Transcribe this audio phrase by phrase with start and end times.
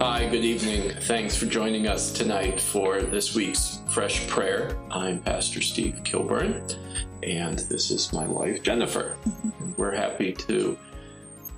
[0.00, 0.92] Hi, good evening.
[1.02, 4.74] Thanks for joining us tonight for this week's Fresh Prayer.
[4.90, 6.66] I'm Pastor Steve Kilburn,
[7.22, 9.18] and this is my wife, Jennifer.
[9.76, 10.78] We're happy to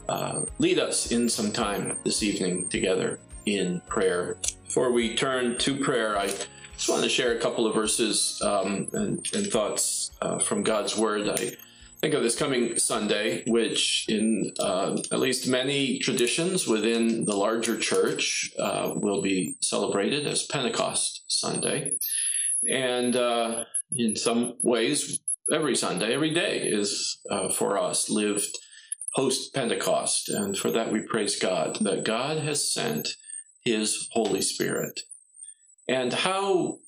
[0.09, 4.39] uh, lead us in some time this evening together in prayer.
[4.65, 8.89] Before we turn to prayer, I just want to share a couple of verses um,
[8.93, 11.29] and, and, thoughts uh, from God's Word.
[11.29, 11.53] I
[12.03, 17.79] think of this coming Sunday, which in uh, at least many traditions within the larger
[17.79, 21.93] church uh, will be celebrated as Pentecost Sunday.
[22.69, 25.21] And uh, in some ways,
[25.53, 28.59] every Sunday, every day is uh, for us lived
[29.15, 30.29] post Pentecost.
[30.29, 33.11] And for that, we praise God that God has sent
[33.65, 35.03] His Holy Spirit.
[35.87, 36.79] And how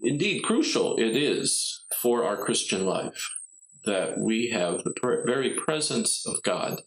[0.00, 3.30] indeed crucial it is for our Christian life
[3.84, 4.94] that we have the
[5.26, 6.80] very presence of God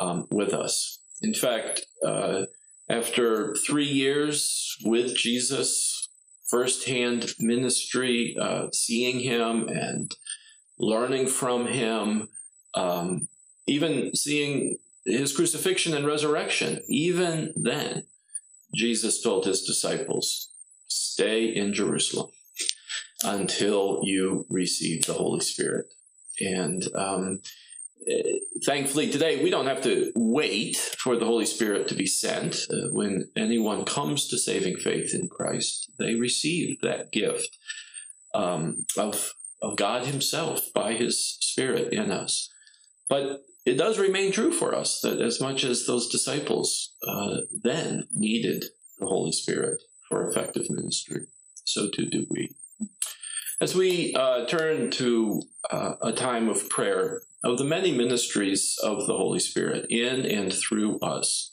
[0.00, 1.00] um, with us.
[1.22, 2.44] In fact, uh,
[2.88, 6.08] after three years with Jesus,
[6.48, 10.14] firsthand ministry, uh, seeing him and
[10.78, 12.28] learning from him,
[12.74, 13.28] um,
[13.66, 18.04] even seeing his crucifixion and resurrection, even then,
[18.74, 20.50] Jesus told his disciples,
[20.86, 22.30] Stay in Jerusalem
[23.24, 25.86] until you receive the Holy Spirit.
[26.40, 27.40] And um,
[28.64, 32.66] thankfully, today we don't have to wait for the Holy Spirit to be sent.
[32.70, 37.56] Uh, when anyone comes to saving faith in Christ, they receive that gift
[38.34, 42.50] um, of, of God Himself by His Spirit in us.
[43.08, 48.04] But it does remain true for us that as much as those disciples uh, then
[48.12, 48.66] needed
[48.98, 51.26] the Holy Spirit for effective ministry,
[51.64, 52.54] so too do we.
[53.60, 59.06] As we uh, turn to uh, a time of prayer, of the many ministries of
[59.06, 61.52] the Holy Spirit in and through us,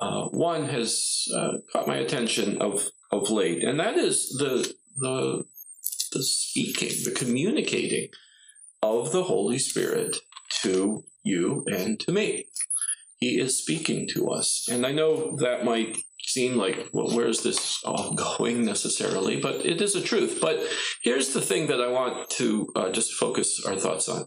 [0.00, 5.44] uh, one has uh, caught my attention of, of late, and that is the, the,
[6.12, 8.08] the speaking, the communicating
[8.82, 10.16] of the Holy Spirit
[10.62, 12.46] to you and to me.
[13.20, 14.66] He is speaking to us.
[14.70, 15.98] And I know that might
[16.28, 19.40] seem like, well, where's this all going necessarily?
[19.40, 20.38] But it is a truth.
[20.40, 20.60] But
[21.02, 24.26] here's the thing that I want to uh, just focus our thoughts on.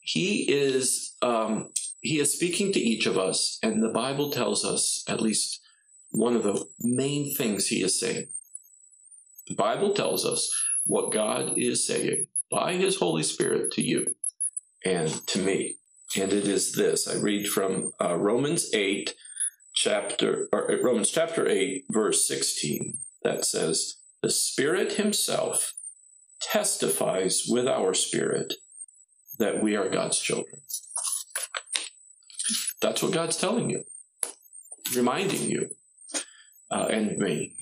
[0.00, 1.70] He is um,
[2.00, 5.60] he is speaking to each of us, and the Bible tells us at least
[6.10, 8.28] one of the main things he is saying.
[9.48, 10.50] The Bible tells us
[10.84, 14.14] what God is saying by his Holy Spirit to you
[14.84, 15.76] and to me.
[16.16, 19.14] And it is this I read from uh, Romans 8,
[19.78, 25.74] chapter, or uh, Romans chapter 8, verse 16, that says, The Spirit Himself
[26.40, 28.54] testifies with our spirit
[29.38, 30.62] that we are God's children.
[32.82, 33.84] That's what God's telling you,
[34.96, 35.70] reminding you
[36.72, 37.54] uh, and me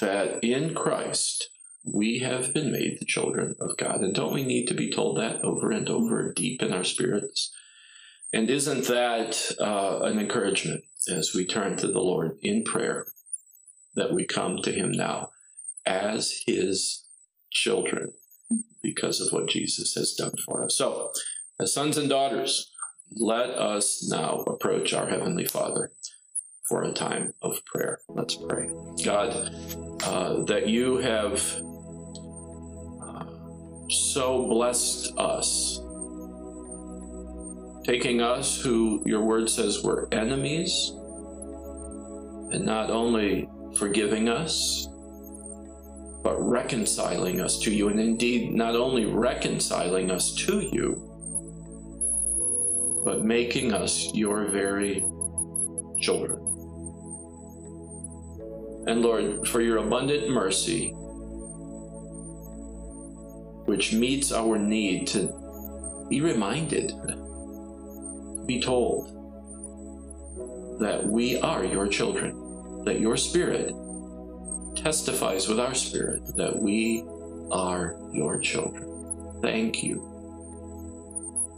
[0.00, 1.50] that in Christ
[1.84, 4.00] we have been made the children of God.
[4.00, 7.52] And don't we need to be told that over and over deep in our spirits?
[8.32, 13.06] And isn't that uh, an encouragement as we turn to the Lord in prayer
[13.94, 15.30] that we come to Him now
[15.86, 17.04] as His
[17.50, 18.12] children
[18.82, 20.76] because of what Jesus has done for us?
[20.76, 21.10] So,
[21.60, 22.70] as sons and daughters,
[23.12, 25.92] let us now approach our Heavenly Father
[26.68, 28.00] for a time of prayer.
[28.08, 28.70] Let's pray.
[29.04, 29.52] God,
[30.04, 31.34] uh, that you have
[33.02, 33.26] uh,
[33.88, 35.80] so blessed us
[37.84, 40.92] taking us, who your word says were enemies,
[42.50, 44.88] and not only forgiving us,
[46.22, 51.10] but reconciling us to you, and indeed not only reconciling us to you,
[53.04, 55.04] but making us your very
[56.00, 56.40] children.
[58.86, 60.88] And Lord, for your abundant mercy,
[63.66, 66.92] which meets our need to be reminded
[68.46, 69.10] be told
[70.80, 73.74] that we are your children, that your spirit
[74.76, 77.04] testifies with our spirit that we
[77.50, 79.40] are your children.
[79.40, 80.10] Thank you.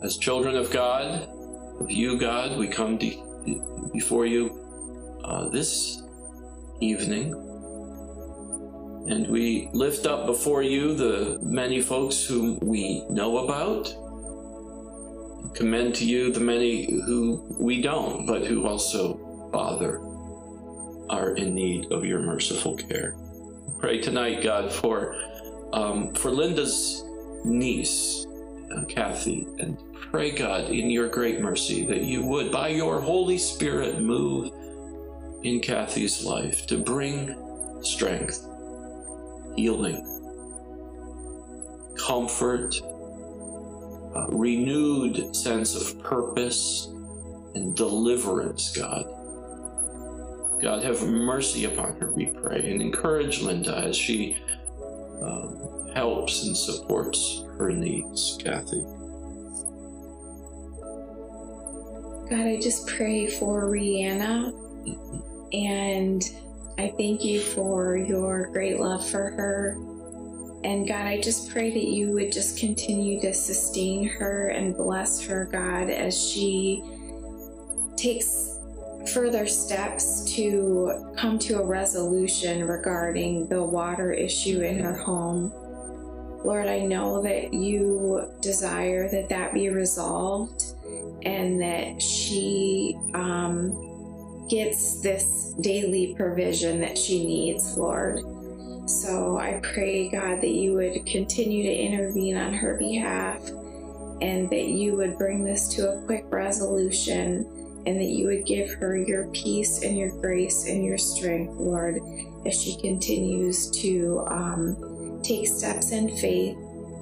[0.02, 1.28] As children of God,
[1.80, 2.98] of you, God, we come
[3.92, 6.02] before you uh, this
[6.80, 7.32] evening
[9.08, 13.94] and we lift up before you the many folks whom we know about
[15.56, 19.98] commend to you the many who we don't, but who also, Father,
[21.08, 23.16] are in need of your merciful care.
[23.78, 25.16] Pray tonight, God, for
[25.72, 27.04] um, for Linda's
[27.44, 28.26] niece,
[28.74, 29.76] uh, Kathy, and
[30.10, 34.52] pray, God, in your great mercy, that you would, by your Holy Spirit, move
[35.42, 37.34] in Kathy's life to bring
[37.82, 38.46] strength,
[39.56, 40.04] healing,
[41.98, 42.80] comfort,
[44.30, 46.88] renewed sense of purpose
[47.54, 49.04] and deliverance, God.
[50.62, 54.38] God, have mercy upon her, we pray, and encourage Linda as she
[55.22, 58.82] um, helps and supports her needs, Kathy.
[62.30, 64.52] God, I just pray for Rihanna
[65.52, 66.22] and
[66.78, 69.76] I thank you for your great love for her.
[70.66, 75.24] And God, I just pray that you would just continue to sustain her and bless
[75.24, 76.82] her, God, as she
[77.96, 78.58] takes
[79.14, 85.52] further steps to come to a resolution regarding the water issue in her home.
[86.44, 90.64] Lord, I know that you desire that that be resolved
[91.22, 98.18] and that she um, gets this daily provision that she needs, Lord.
[98.86, 103.40] So I pray, God, that you would continue to intervene on her behalf
[104.20, 107.44] and that you would bring this to a quick resolution
[107.86, 112.00] and that you would give her your peace and your grace and your strength, Lord,
[112.46, 116.56] as she continues to um, take steps in faith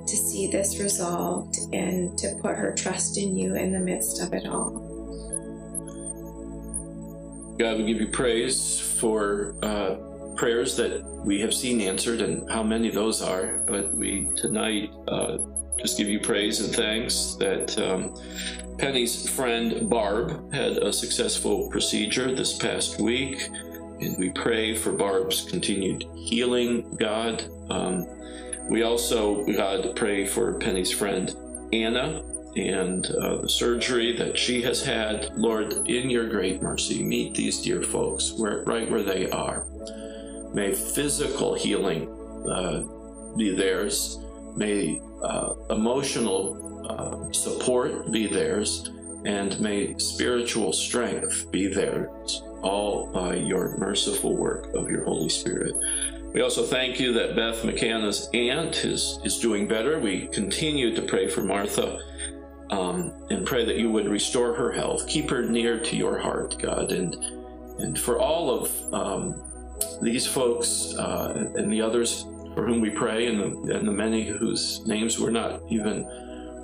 [0.06, 4.32] to see this resolved and to put her trust in you in the midst of
[4.32, 4.70] it all.
[7.58, 9.96] God, we give you praise for uh,
[10.36, 13.58] prayers that we have seen answered and how many those are.
[13.66, 15.38] But we tonight uh,
[15.78, 18.14] just give you praise and thanks that um,
[18.78, 23.48] Penny's friend Barb had a successful procedure this past week.
[24.00, 27.44] And we pray for Barb's continued healing, God.
[27.70, 28.06] Um,
[28.68, 31.34] we also, God, pray for Penny's friend
[31.72, 32.22] Anna
[32.56, 35.30] and uh, the surgery that she has had.
[35.36, 39.66] Lord, in your great mercy, meet these dear folks where, right where they are.
[40.54, 42.08] May physical healing
[42.48, 42.84] uh,
[43.36, 44.18] be theirs.
[44.56, 48.90] May uh, emotional uh, support be theirs.
[49.26, 55.74] And may spiritual strength be theirs, all by your merciful work of your Holy Spirit.
[56.34, 59.98] We also thank you that Beth McCanna's aunt is, is doing better.
[59.98, 61.98] We continue to pray for Martha
[62.70, 65.06] um, and pray that you would restore her health.
[65.06, 66.92] Keep her near to your heart, God.
[66.92, 67.14] And,
[67.78, 69.42] and for all of um,
[70.02, 74.24] these folks uh, and the others for whom we pray, and the, and the many
[74.24, 76.06] whose names we're not even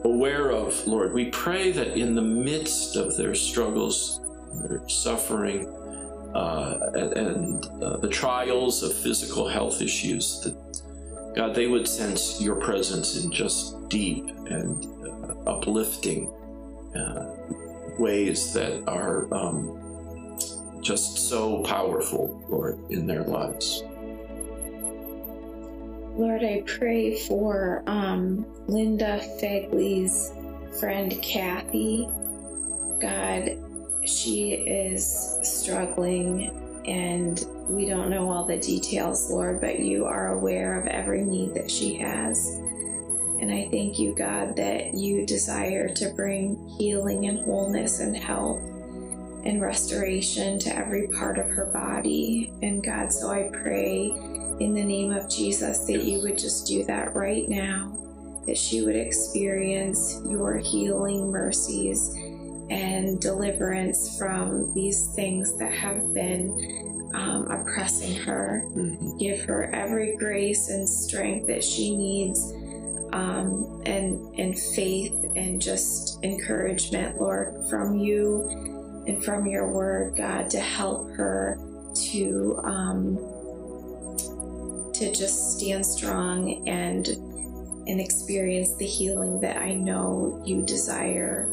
[0.05, 4.21] aware of, Lord, we pray that in the midst of their struggles,
[4.69, 5.67] their suffering,
[6.35, 12.41] uh, and, and uh, the trials of physical health issues, that God, they would sense
[12.41, 16.33] your presence in just deep and uh, uplifting
[16.95, 17.35] uh,
[17.99, 19.90] ways that are um,
[20.81, 23.83] just so powerful, Lord, in their lives.
[26.17, 30.33] Lord, I pray for um, Linda Fegley's
[30.79, 32.09] friend Kathy.
[33.01, 33.57] God,
[34.05, 36.51] she is struggling
[36.87, 41.55] and we don't know all the details, Lord, but you are aware of every need
[41.55, 42.59] that she has.
[43.41, 48.61] And I thank you, God, that you desire to bring healing and wholeness and health
[49.45, 52.53] and restoration to every part of her body.
[52.63, 54.13] And God, so I pray
[54.61, 57.97] in the name of Jesus that you would just do that right now,
[58.47, 62.15] that she would experience your healing mercies
[62.71, 68.63] and deliverance from these things that have been um, oppressing her.
[68.69, 69.19] Mm-hmm.
[69.19, 72.53] Give her every grace and strength that she needs,
[73.13, 78.80] um, and and faith and just encouragement, Lord, from you
[79.11, 81.59] and from your word, God, to help her
[82.13, 83.17] to um,
[84.95, 87.09] to just stand strong and
[87.89, 91.49] and experience the healing that I know you desire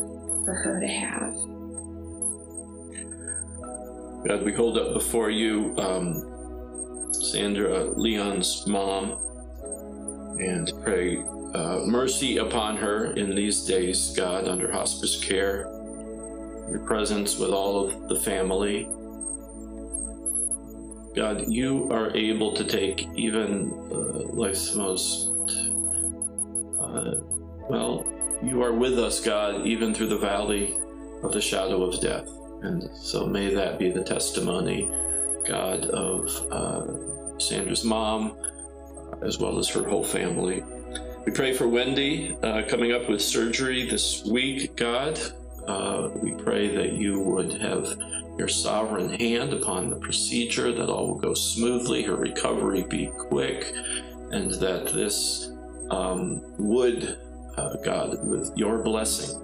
[0.45, 1.33] for her to have.
[4.27, 9.17] God, we hold up before you um, Sandra Leon's mom
[10.39, 11.23] and pray
[11.55, 15.76] uh, mercy upon her in these days, God, under hospice care,
[16.69, 18.87] your presence with all of the family.
[21.15, 25.31] God, you are able to take even uh, life's most,
[26.79, 27.15] uh,
[27.69, 28.05] well,
[28.43, 30.77] you are with us, God, even through the valley
[31.23, 32.29] of the shadow of death.
[32.61, 34.89] And so may that be the testimony,
[35.47, 38.37] God, of uh, Sandra's mom,
[39.23, 40.63] as well as her whole family.
[41.25, 45.19] We pray for Wendy uh, coming up with surgery this week, God.
[45.67, 47.97] Uh, we pray that you would have
[48.37, 53.73] your sovereign hand upon the procedure, that all will go smoothly, her recovery be quick,
[54.31, 55.51] and that this
[55.89, 57.17] um, would,
[57.57, 59.41] uh, God, with your blessing,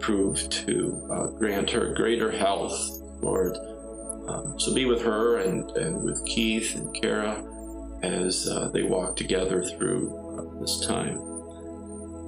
[0.00, 3.56] prove to uh, grant her greater health, Lord.
[4.28, 7.44] Um, so be with her and, and with Keith and Kara
[8.02, 11.18] as uh, they walk together through uh, this time.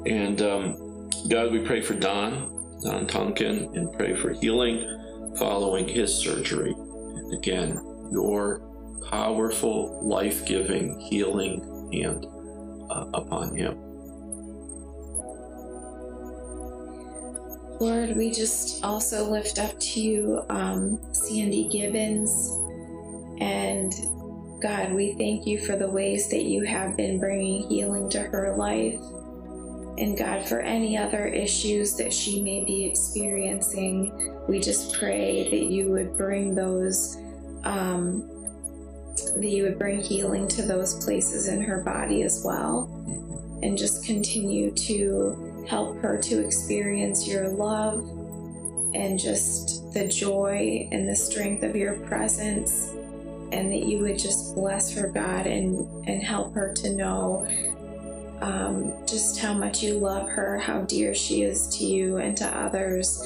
[0.06, 2.53] And um, God, we pray for Don,
[2.84, 6.72] Don Tonkin, and pray for healing following his surgery.
[6.72, 7.80] And again,
[8.12, 8.60] your
[9.10, 12.26] powerful, life giving, healing hand
[12.90, 13.78] uh, upon him.
[17.80, 22.50] Lord, we just also lift up to you um, Sandy Gibbons.
[23.40, 23.92] And
[24.62, 28.54] God, we thank you for the ways that you have been bringing healing to her
[28.56, 29.00] life.
[29.96, 35.70] And God, for any other issues that she may be experiencing, we just pray that
[35.70, 37.16] you would bring those,
[37.62, 38.28] um,
[39.36, 42.90] that you would bring healing to those places in her body as well.
[43.62, 48.00] And just continue to help her to experience your love
[48.94, 52.90] and just the joy and the strength of your presence.
[53.52, 57.46] And that you would just bless her, God, and, and help her to know
[58.44, 62.46] um, just how much you love her, how dear she is to you and to
[62.46, 63.22] others.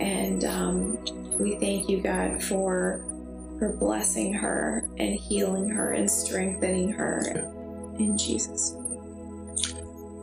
[0.00, 0.98] And um,
[1.38, 3.04] we thank you, God, for
[3.58, 7.20] for blessing her and healing her and strengthening her.
[7.98, 8.76] In Jesus.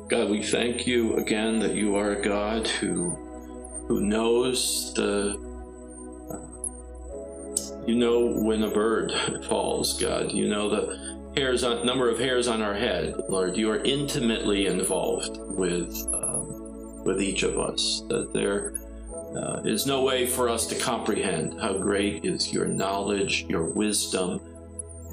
[0.08, 3.10] God, we thank you again that you are a God who
[3.88, 5.40] who knows the
[7.88, 9.12] you know when a bird
[9.48, 10.32] falls, God.
[10.32, 13.56] You know the hairs on number of hairs on our head, Lord.
[13.56, 18.04] You are intimately involved with um, with each of us.
[18.10, 18.74] That there
[19.38, 24.42] uh, is no way for us to comprehend how great is your knowledge, your wisdom,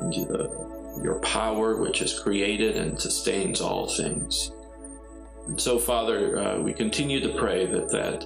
[0.01, 4.51] and the, your power, which has created and sustains all things.
[5.47, 8.25] And so, Father, uh, we continue to pray that that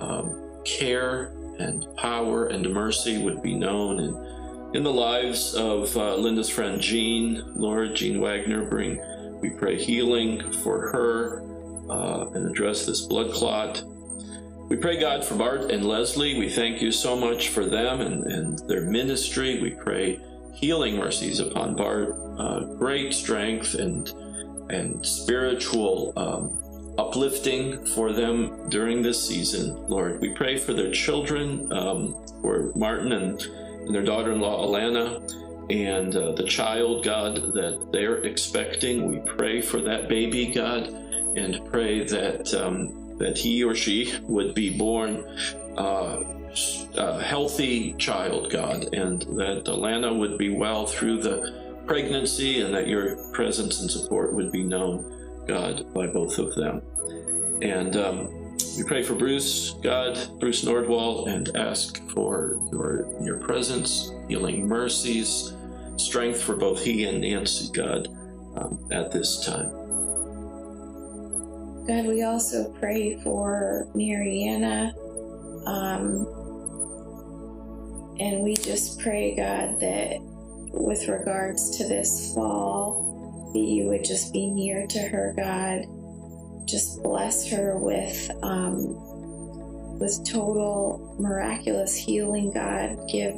[0.00, 4.41] um, care and power and mercy would be known in,
[4.74, 8.64] in the lives of uh, Linda's friend Jean, Lord, Jean Wagner.
[8.64, 9.00] Bring,
[9.40, 11.42] we pray healing for her
[11.90, 13.82] uh, and address this blood clot.
[14.68, 16.38] We pray, God, for Bart and Leslie.
[16.38, 19.60] We thank you so much for them and, and their ministry.
[19.60, 20.18] We pray
[20.54, 24.12] healing mercies upon Bart, uh, great strength and
[24.70, 30.20] and spiritual um, uplifting for them during this season, Lord.
[30.20, 33.46] We pray for their children, um, for Martin and,
[33.86, 35.20] and their daughter in law, Alana,
[35.70, 39.06] and uh, the child, God, that they're expecting.
[39.06, 40.88] We pray for that baby, God,
[41.36, 45.24] and pray that, um, that he or she would be born.
[45.76, 46.22] Uh,
[46.96, 52.86] a healthy child, God, and that Alana would be well through the pregnancy and that
[52.86, 56.82] your presence and support would be known, God, by both of them.
[57.62, 58.41] And um,
[58.76, 65.54] we pray for Bruce, God, Bruce Nordwall, and ask for your, your presence, healing mercies,
[65.96, 68.08] strength for both he and Nancy, God,
[68.56, 69.70] um, at this time.
[71.86, 74.94] God, we also pray for Mariana.
[75.66, 76.26] Um,
[78.20, 80.18] and we just pray, God, that
[80.72, 85.86] with regards to this fall, that you would just be near to her, God.
[86.64, 88.96] Just bless her with um,
[89.98, 93.08] with total miraculous healing, God.
[93.08, 93.34] Give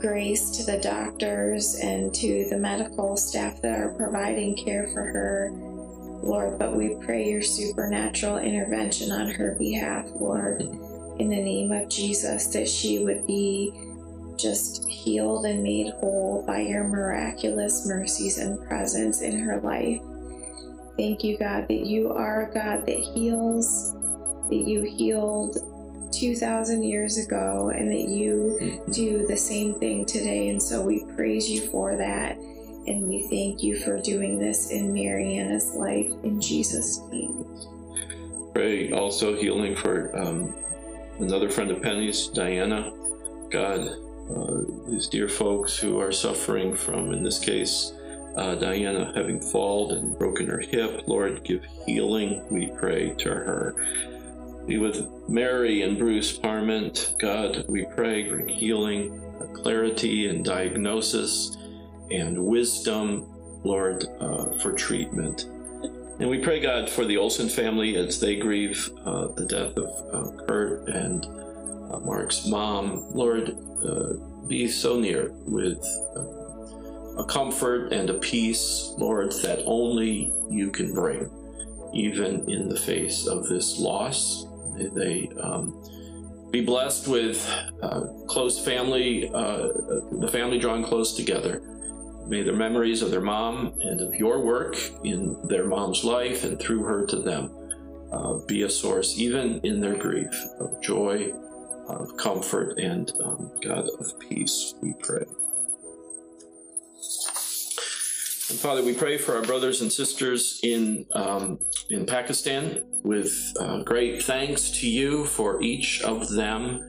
[0.00, 5.50] grace to the doctors and to the medical staff that are providing care for her,
[6.22, 6.58] Lord.
[6.58, 12.46] But we pray your supernatural intervention on her behalf, Lord, in the name of Jesus,
[12.48, 13.72] that she would be
[14.36, 20.00] just healed and made whole by your miraculous mercies and presence in her life.
[20.96, 23.94] Thank you, God, that you are a God that heals,
[24.48, 25.58] that you healed
[26.12, 30.48] 2,000 years ago, and that you do the same thing today.
[30.48, 32.38] And so we praise you for that.
[32.86, 37.44] And we thank you for doing this in Mariana's life in Jesus' name.
[38.54, 40.54] Pray also healing for um,
[41.18, 42.90] another friend of Penny's, Diana.
[43.50, 43.88] God,
[44.34, 47.92] uh, these dear folks who are suffering from, in this case,
[48.36, 51.02] uh, Diana having fallen and broken her hip.
[51.06, 53.74] Lord, give healing, we pray to her.
[54.66, 57.14] Be with Mary and Bruce Parment.
[57.18, 59.22] God, we pray, bring healing,
[59.54, 61.56] clarity and diagnosis,
[62.10, 63.26] and wisdom,
[63.62, 65.46] Lord, uh, for treatment.
[66.18, 70.14] And we pray, God, for the Olson family as they grieve uh, the death of
[70.14, 73.04] uh, Kurt and uh, Mark's mom.
[73.12, 74.14] Lord, uh,
[74.46, 75.84] be so near with
[77.18, 81.30] a comfort and a peace, Lord, that only you can bring,
[81.94, 84.46] even in the face of this loss.
[84.74, 85.82] May they um,
[86.50, 87.48] be blessed with
[87.82, 89.68] uh, close family, uh,
[90.20, 91.62] the family drawn close together.
[92.26, 96.58] May the memories of their mom and of your work in their mom's life and
[96.58, 97.50] through her to them
[98.12, 101.32] uh, be a source, even in their grief, of joy,
[101.88, 105.24] of comfort, and um, God of peace, we pray.
[108.48, 111.58] And Father, we pray for our brothers and sisters in um,
[111.90, 116.80] in Pakistan with uh, great thanks to you for each of them.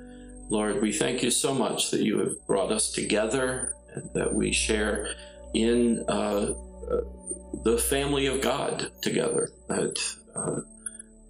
[0.50, 4.52] Lord, we thank you so much that you have brought us together and that we
[4.52, 5.10] share
[5.54, 6.54] in uh,
[6.92, 7.02] uh,
[7.64, 9.50] the family of God together.
[9.68, 10.00] That
[10.36, 10.62] uh,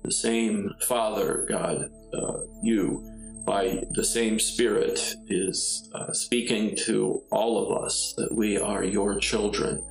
[0.04, 3.04] the same Father, God, uh, you,
[3.48, 9.20] by the same Spirit, is uh, speaking to all of us that we are your
[9.20, 9.82] children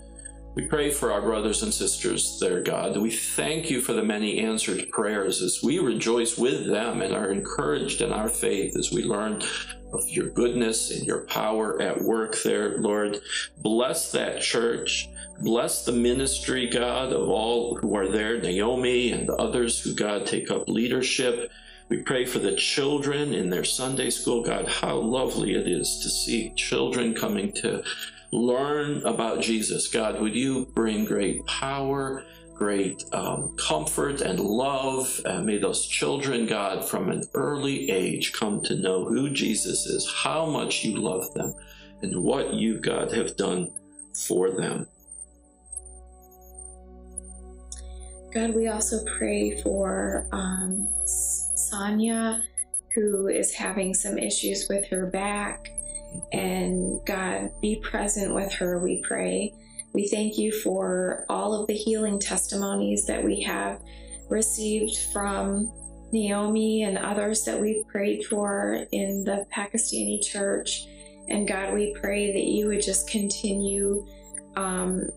[0.56, 2.96] we pray for our brothers and sisters there, God.
[2.96, 7.30] We thank you for the many answered prayers as we rejoice with them and are
[7.30, 9.42] encouraged in our faith as we learn
[9.92, 13.20] of your goodness and your power at work there, Lord.
[13.58, 15.10] Bless that church.
[15.42, 20.50] Bless the ministry, God, of all who are there, Naomi and others who, God, take
[20.50, 21.50] up leadership.
[21.88, 24.42] We pray for the children in their Sunday school.
[24.42, 27.84] God, how lovely it is to see children coming to
[28.32, 29.86] learn about Jesus.
[29.86, 32.24] God, would you bring great power,
[32.54, 35.20] great um, comfort, and love?
[35.24, 40.12] Uh, may those children, God, from an early age come to know who Jesus is,
[40.24, 41.54] how much you love them,
[42.02, 43.70] and what you, God, have done
[44.26, 44.88] for them.
[48.34, 50.88] God, we also pray for um,
[51.70, 52.42] Sonia,
[52.94, 55.68] who is having some issues with her back.
[56.32, 59.52] And God, be present with her, we pray.
[59.92, 63.80] We thank you for all of the healing testimonies that we have
[64.28, 65.72] received from
[66.12, 70.86] Naomi and others that we've prayed for in the Pakistani church.
[71.28, 74.06] And God, we pray that you would just continue,
[74.56, 75.08] um,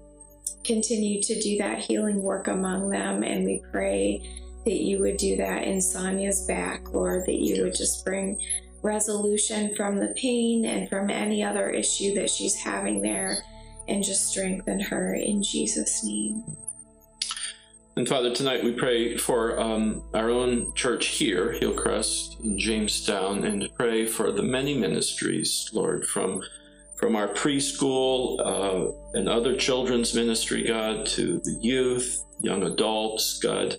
[0.63, 3.23] continue to do that healing work among them.
[3.23, 4.21] And we pray
[4.69, 8.39] that you would do that in Sonia's back, Lord, that you would just bring
[8.83, 13.37] resolution from the pain and from any other issue that she's having there
[13.87, 16.43] and just strengthen her in Jesus' name.
[17.95, 23.67] And Father, tonight we pray for um, our own church here, Hillcrest in Jamestown, and
[23.75, 26.41] pray for the many ministries, Lord, from
[26.95, 33.77] from our preschool uh, and other children's ministry, God, to the youth, young adults, God,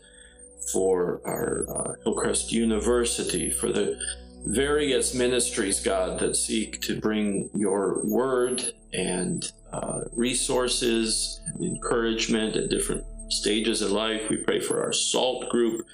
[0.73, 3.99] for our uh, Hillcrest University, for the
[4.47, 12.71] various ministries, God, that seek to bring your word and uh, resources and encouragement at
[12.71, 14.29] different stages in life.
[14.29, 15.87] We pray for our SALT group,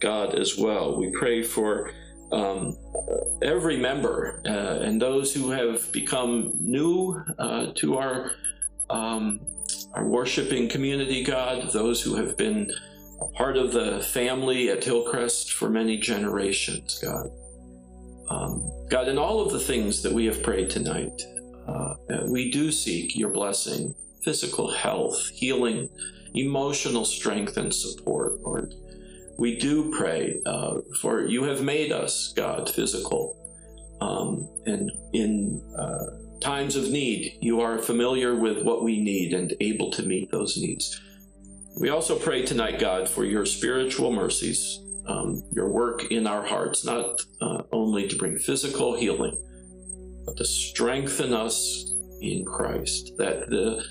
[0.00, 0.96] God, as well.
[0.96, 1.92] We pray for
[2.32, 2.76] um,
[3.42, 8.32] every member uh, and those who have become new uh, to our
[8.90, 9.40] um,
[9.94, 12.70] our worshiping community, God, those who have been
[13.34, 17.30] part of the family at Hillcrest for many generations, God.
[18.28, 21.22] Um, God, in all of the things that we have prayed tonight,
[21.66, 21.94] uh,
[22.28, 25.88] we do seek your blessing, physical health, healing,
[26.34, 28.74] emotional strength, and support, Lord.
[29.38, 33.36] We do pray uh, for you have made us, God, physical.
[34.00, 39.54] Um, and in uh, times of need, you are familiar with what we need and
[39.60, 41.00] able to meet those needs.
[41.76, 46.84] We also pray tonight, God, for your spiritual mercies um, your work in our hearts,
[46.84, 49.36] not uh, only to bring physical healing,
[50.24, 53.12] but to strengthen us in Christ.
[53.18, 53.84] That the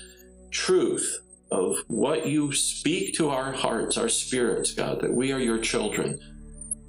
[0.50, 1.20] truth
[1.50, 6.18] of what you speak to our hearts, our spirits, God, that we are your children,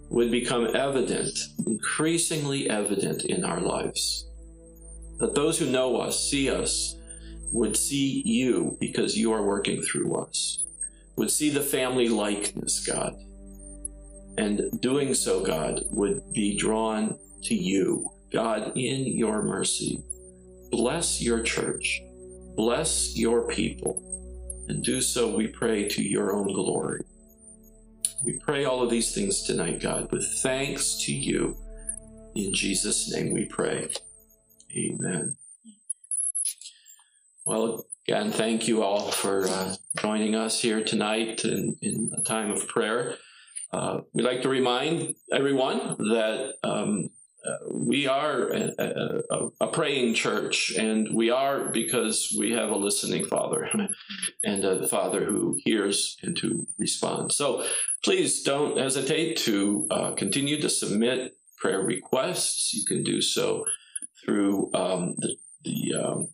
[0.09, 4.27] would become evident, increasingly evident in our lives.
[5.19, 6.95] That those who know us, see us,
[7.51, 10.65] would see you because you are working through us,
[11.17, 13.15] would see the family likeness, God
[14.37, 18.09] and doing so, God, would be drawn to you.
[18.33, 20.03] God, in your mercy,
[20.71, 22.01] bless your church,
[22.55, 24.01] bless your people,
[24.67, 27.01] and do so, we pray, to your own glory.
[28.23, 31.55] We pray all of these things tonight, God, with thanks to you.
[32.35, 33.89] In Jesus' name we pray.
[34.75, 35.37] Amen.
[37.45, 42.51] Well, again, thank you all for uh, joining us here tonight in, in a time
[42.51, 43.15] of prayer.
[43.73, 47.09] Uh, we'd like to remind everyone that um,
[47.45, 52.75] uh, we are a, a, a, praying church, and we are because we have a
[52.75, 53.69] listening Father
[54.43, 57.35] and a Father who hears and who responds.
[57.35, 57.65] So
[58.03, 62.73] please don't hesitate to uh, continue to submit prayer requests.
[62.73, 63.65] You can do so
[64.23, 66.27] through um, the, the um,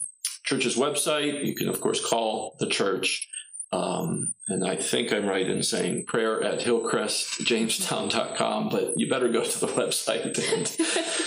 [0.43, 1.45] church's website.
[1.45, 3.27] You can, of course, call the church.
[3.73, 9.45] Um, and I think I'm right in saying prayer at hillcrestjamestown.com, but you better go
[9.45, 10.69] to the website and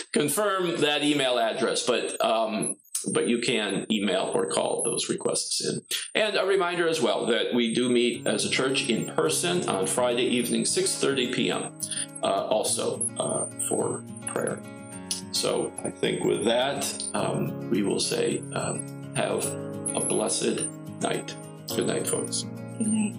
[0.13, 1.87] confirm that email address.
[1.87, 2.77] But um,
[3.13, 5.81] but you can email or call those requests in.
[6.15, 9.87] And a reminder as well that we do meet as a church in person on
[9.87, 11.73] Friday evening, 6:30 p.m.
[12.23, 14.61] Uh, also uh, for prayer.
[15.33, 19.45] So I think with that, um, we will say um, have
[19.95, 20.67] a blessed
[21.01, 21.35] night.
[21.69, 22.45] Good night, folks.
[22.79, 23.15] Good night.